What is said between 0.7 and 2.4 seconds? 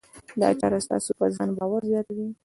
ستاسې په ځان باور زیاتوي.